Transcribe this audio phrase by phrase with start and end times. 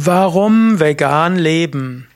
[0.00, 2.06] Warum vegan leben?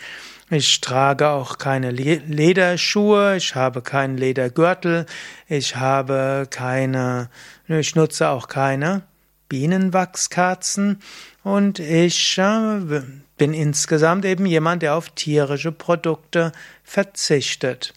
[0.49, 5.05] Ich trage auch keine Lederschuhe, ich habe keinen Ledergürtel,
[5.48, 7.29] ich habe keine,
[7.70, 9.04] ich nutze auch keine
[9.48, 11.01] Bienenwachskerzen
[11.43, 13.01] und ich äh,
[13.44, 17.94] bin insgesamt eben jemand, der auf tierische Produkte verzichtet.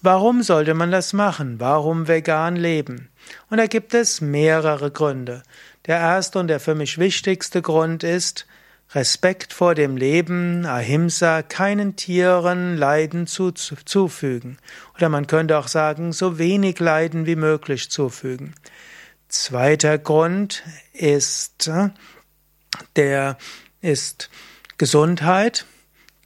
[0.00, 1.60] Warum sollte man das machen?
[1.60, 3.10] Warum vegan leben?
[3.50, 5.42] Und da gibt es mehrere Gründe.
[5.84, 8.46] Der erste und der für mich wichtigste Grund ist
[8.92, 14.56] Respekt vor dem Leben, Ahimsa, keinen Tieren Leiden zufügen.
[14.96, 18.54] Oder man könnte auch sagen, so wenig Leiden wie möglich zufügen.
[19.28, 20.62] Zweiter Grund
[20.94, 21.70] ist
[22.96, 23.36] der
[23.82, 24.30] ist
[24.80, 25.66] Gesundheit.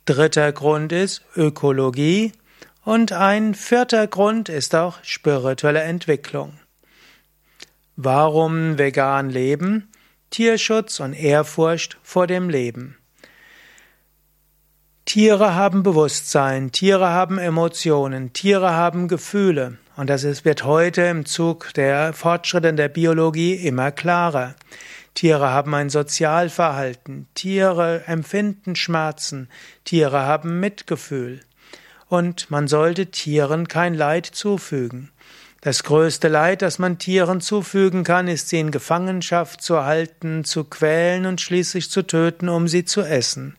[0.05, 2.31] Dritter Grund ist Ökologie.
[2.85, 6.53] Und ein vierter Grund ist auch spirituelle Entwicklung.
[7.97, 9.91] Warum vegan leben?
[10.31, 12.97] Tierschutz und Ehrfurcht vor dem Leben.
[15.05, 19.79] Tiere haben Bewusstsein, Tiere haben Emotionen, Tiere haben Gefühle.
[19.97, 24.55] Und das wird heute im Zug der Fortschritte in der Biologie immer klarer.
[25.15, 29.49] Tiere haben ein Sozialverhalten, Tiere empfinden Schmerzen,
[29.85, 31.41] Tiere haben Mitgefühl.
[32.09, 35.11] Und man sollte Tieren kein Leid zufügen.
[35.65, 40.65] Das größte Leid, das man Tieren zufügen kann, ist sie in Gefangenschaft zu halten, zu
[40.65, 43.57] quälen und schließlich zu töten, um sie zu essen.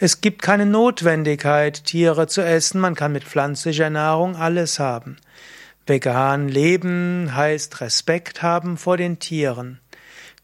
[0.00, 5.18] Es gibt keine Notwendigkeit, Tiere zu essen, man kann mit pflanzlicher Nahrung alles haben.
[5.86, 9.80] Vegan leben heißt Respekt haben vor den Tieren.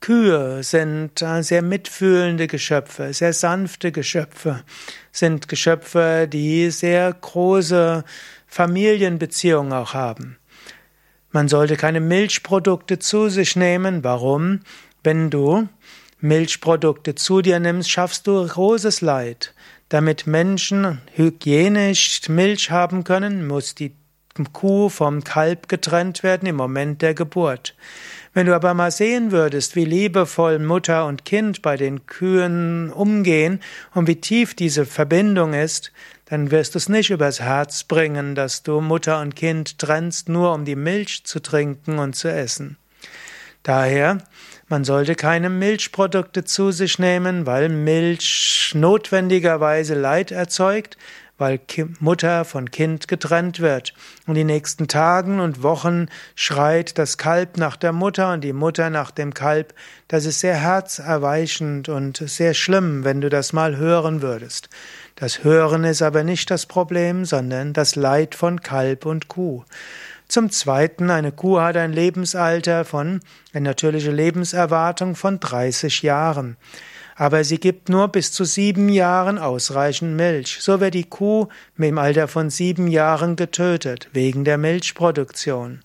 [0.01, 4.65] Kühe sind äh, sehr mitfühlende Geschöpfe, sehr sanfte Geschöpfe,
[5.13, 8.05] sind Geschöpfe, die sehr große
[8.47, 10.39] Familienbeziehungen auch haben.
[11.33, 14.03] Man sollte keine Milchprodukte zu sich nehmen.
[14.03, 14.61] Warum?
[15.05, 15.69] Wenn du
[16.21, 19.55] Milchprodukte zu dir nimmst, schaffst du großes Leid.
[19.91, 23.95] Damit Menschen hygienisch Milch haben können, muss die
[24.53, 27.75] Kuh vom Kalb getrennt werden im Moment der Geburt.
[28.33, 33.61] Wenn du aber mal sehen würdest, wie liebevoll Mutter und Kind bei den Kühen umgehen
[33.93, 35.93] und wie tief diese Verbindung ist,
[36.27, 40.55] dann wirst du es nicht übers Herz bringen, dass du Mutter und Kind trennst, nur
[40.55, 42.77] um die Milch zu trinken und zu essen.
[43.65, 44.19] Daher,
[44.71, 50.97] man sollte keine Milchprodukte zu sich nehmen, weil Milch notwendigerweise Leid erzeugt,
[51.39, 51.59] weil
[51.99, 53.95] Mutter von Kind getrennt wird.
[54.29, 58.91] Und die nächsten Tagen und Wochen schreit das Kalb nach der Mutter und die Mutter
[58.91, 59.75] nach dem Kalb.
[60.07, 64.69] Das ist sehr herzerweichend und sehr schlimm, wenn du das mal hören würdest.
[65.17, 69.65] Das Hören ist aber nicht das Problem, sondern das Leid von Kalb und Kuh.
[70.31, 73.21] Zum Zweiten, eine Kuh hat ein Lebensalter von,
[73.53, 76.57] eine natürliche Lebenserwartung von 30 Jahren
[77.21, 80.57] aber sie gibt nur bis zu sieben Jahren ausreichend Milch.
[80.63, 85.81] So wird die Kuh im Alter von sieben Jahren getötet, wegen der Milchproduktion.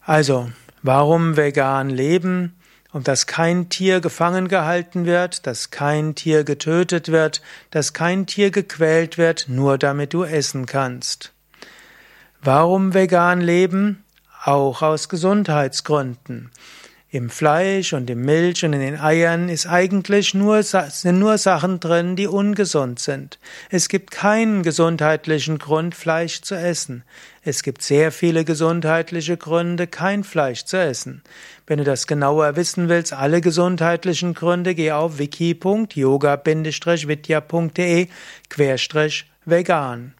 [0.00, 0.50] Also,
[0.80, 2.56] warum vegan leben?
[2.92, 8.50] Um dass kein Tier gefangen gehalten wird, dass kein Tier getötet wird, dass kein Tier
[8.50, 11.34] gequält wird, nur damit du essen kannst.
[12.42, 14.02] Warum vegan leben?
[14.44, 16.50] Auch aus Gesundheitsgründen.
[17.10, 21.80] Im Fleisch und im Milch und in den Eiern ist eigentlich nur, sind nur Sachen
[21.80, 23.38] drin, die ungesund sind.
[23.68, 27.04] Es gibt keinen gesundheitlichen Grund, Fleisch zu essen.
[27.42, 31.20] Es gibt sehr viele gesundheitliche Gründe, kein Fleisch zu essen.
[31.66, 38.08] Wenn du das genauer wissen willst, alle gesundheitlichen Gründe, geh auf wiki.yoga-vidya.de
[39.44, 40.14] vegan.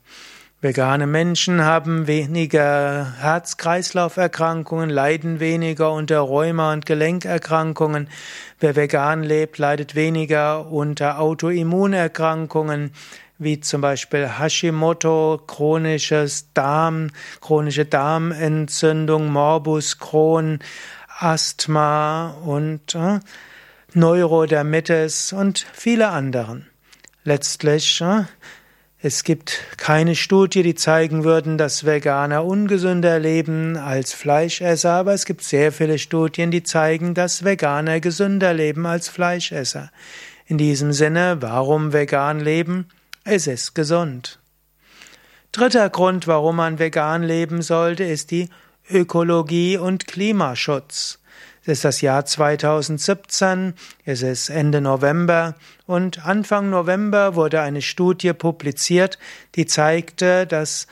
[0.62, 8.10] Vegane Menschen haben weniger Herz-Kreislauf-Erkrankungen, leiden weniger unter Rheuma- und Gelenkerkrankungen.
[8.58, 12.92] Wer vegan lebt, leidet weniger unter Autoimmunerkrankungen,
[13.38, 17.08] wie zum Beispiel Hashimoto, chronisches Darm,
[17.40, 20.58] chronische Darmentzündung, Morbus Crohn,
[21.20, 23.20] Asthma und äh,
[23.94, 26.66] Neurodermitis und viele anderen.
[27.24, 28.24] Letztlich, äh,
[29.02, 35.24] es gibt keine Studie, die zeigen würden, dass Veganer ungesünder leben als Fleischesser, aber es
[35.24, 39.90] gibt sehr viele Studien, die zeigen, dass Veganer gesünder leben als Fleischesser.
[40.44, 42.88] In diesem Sinne, warum vegan leben?
[43.24, 44.38] Es ist gesund.
[45.50, 48.50] Dritter Grund, warum man vegan leben sollte, ist die
[48.90, 51.19] Ökologie und Klimaschutz.
[51.70, 53.74] Es ist das Jahr 2017,
[54.04, 55.54] es ist Ende November
[55.86, 59.20] und Anfang November wurde eine Studie publiziert,
[59.54, 60.88] die zeigte, dass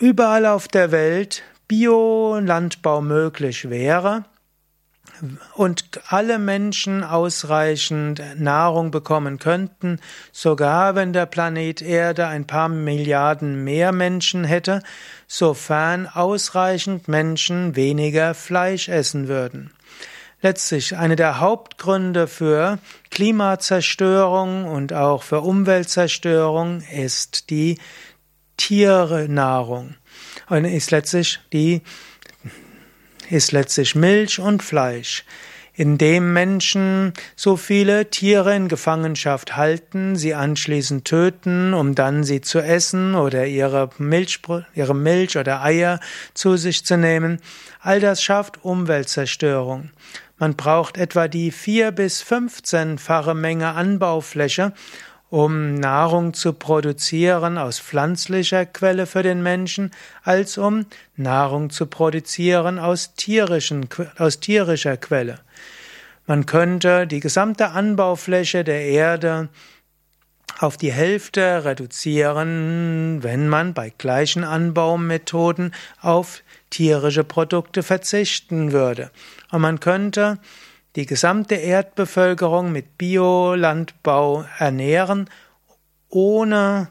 [0.00, 4.24] überall auf der Welt Biolandbau möglich wäre
[5.54, 10.00] und alle Menschen ausreichend Nahrung bekommen könnten,
[10.32, 14.82] sogar wenn der Planet Erde ein paar Milliarden mehr Menschen hätte,
[15.26, 19.72] sofern ausreichend Menschen weniger Fleisch essen würden.
[20.40, 22.78] Letztlich eine der Hauptgründe für
[23.10, 27.78] Klimazerstörung und auch für Umweltzerstörung ist die
[28.56, 29.94] Tiernahrung
[30.48, 31.82] und ist letztlich die
[33.30, 35.24] ist letztlich Milch und Fleisch.
[35.74, 42.58] Indem Menschen so viele Tiere in Gefangenschaft halten, sie anschließend töten, um dann sie zu
[42.58, 44.40] essen oder ihre Milch,
[44.74, 46.00] ihre Milch oder Eier
[46.34, 47.40] zu sich zu nehmen,
[47.80, 49.90] all das schafft Umweltzerstörung.
[50.36, 54.72] Man braucht etwa die vier bis fünfzehnfache Menge Anbaufläche,
[55.30, 59.90] um Nahrung zu produzieren aus pflanzlicher Quelle für den Menschen,
[60.22, 60.86] als um
[61.16, 65.40] Nahrung zu produzieren aus, tierischen, aus tierischer Quelle.
[66.26, 69.48] Man könnte die gesamte Anbaufläche der Erde
[70.58, 79.10] auf die Hälfte reduzieren, wenn man bei gleichen Anbaumethoden auf tierische Produkte verzichten würde.
[79.50, 80.38] Und man könnte
[80.96, 85.28] die gesamte Erdbevölkerung mit Biolandbau ernähren,
[86.08, 86.88] ohne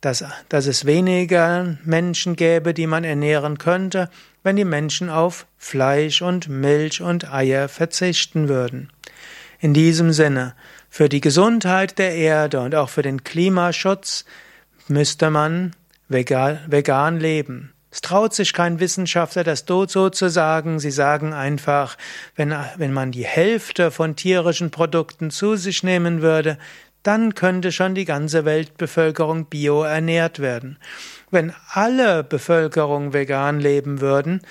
[0.00, 4.10] dass, dass es weniger Menschen gäbe, die man ernähren könnte,
[4.42, 8.90] wenn die Menschen auf Fleisch und Milch und Eier verzichten würden.
[9.58, 10.54] In diesem Sinne,
[10.88, 14.24] für die Gesundheit der Erde und auch für den Klimaschutz
[14.88, 15.74] müsste man
[16.08, 17.72] vegan, vegan leben.
[17.96, 20.80] Es traut sich kein Wissenschaftler, das so zu sagen.
[20.80, 21.96] Sie sagen einfach,
[22.34, 26.58] wenn, wenn man die Hälfte von tierischen Produkten zu sich nehmen würde,
[27.02, 30.76] dann könnte schon die ganze Weltbevölkerung bio ernährt werden.
[31.30, 34.42] Wenn alle Bevölkerung vegan leben würden,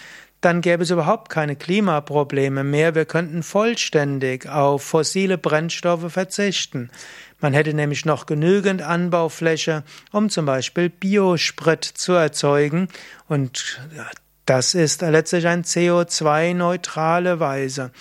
[0.42, 2.96] dann gäbe es überhaupt keine Klimaprobleme mehr.
[2.96, 6.90] Wir könnten vollständig auf fossile Brennstoffe verzichten.
[7.46, 12.88] Man hätte nämlich noch genügend Anbaufläche, um zum Beispiel Biosprit zu erzeugen
[13.28, 13.80] und
[14.48, 17.92] das ist letztlich eine CO2-neutrale Weise.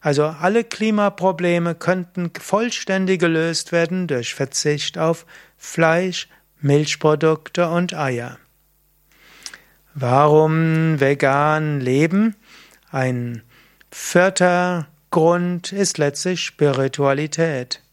[0.00, 5.24] Also alle Klimaprobleme könnten vollständig gelöst werden durch Verzicht auf
[5.56, 6.28] Fleisch,
[6.60, 8.38] Milchprodukte und Eier.
[9.94, 12.34] Warum vegan leben?
[12.90, 13.44] Ein
[13.92, 17.83] vierter Grund ist letztlich Spiritualität.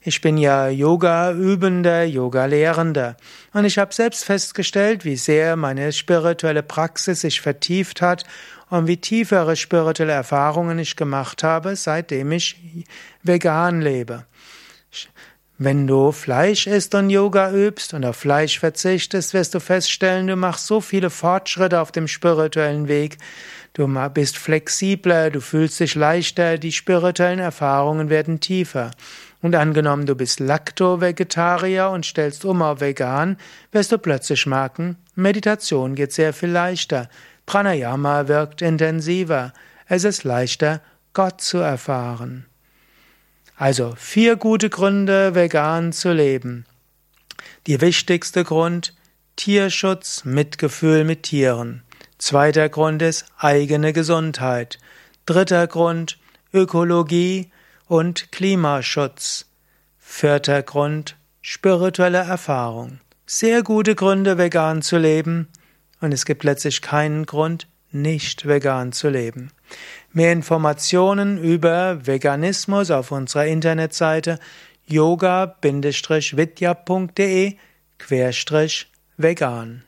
[0.00, 3.16] Ich bin ja Yoga-Übender, Yoga-Lehrender.
[3.52, 8.24] Und ich habe selbst festgestellt, wie sehr meine spirituelle Praxis sich vertieft hat
[8.70, 12.84] und wie tiefere spirituelle Erfahrungen ich gemacht habe, seitdem ich
[13.22, 14.26] vegan lebe.
[15.56, 20.34] Wenn du Fleisch isst und Yoga übst und auf Fleisch verzichtest, wirst du feststellen, du
[20.34, 23.18] machst so viele Fortschritte auf dem spirituellen Weg.
[23.74, 28.92] Du bist flexibler, du fühlst dich leichter, die spirituellen Erfahrungen werden tiefer.
[29.42, 33.36] Und angenommen, du bist Lacto-Vegetarier und stellst um auf vegan,
[33.72, 37.08] wirst du plötzlich merken, Meditation geht sehr viel leichter.
[37.46, 39.52] Pranayama wirkt intensiver.
[39.86, 40.80] Es ist leichter,
[41.12, 42.46] Gott zu erfahren.
[43.56, 46.64] Also vier gute Gründe, vegan zu leben.
[47.66, 48.94] Der wichtigste Grund,
[49.36, 51.83] Tierschutz, Mitgefühl mit Tieren.
[52.26, 54.78] Zweiter Grund ist eigene Gesundheit.
[55.26, 56.18] Dritter Grund,
[56.54, 57.50] Ökologie,
[57.86, 59.44] und Klimaschutz.
[59.98, 63.00] Vierter Grund spirituelle Erfahrung.
[63.26, 65.48] Sehr gute Gründe, vegan zu leben,
[66.00, 69.50] und es gibt letztlich keinen Grund, nicht vegan zu leben.
[70.14, 74.38] Mehr Informationen über Veganismus auf unserer Internetseite
[74.86, 75.58] yoga-vidya.de
[79.18, 79.84] vegan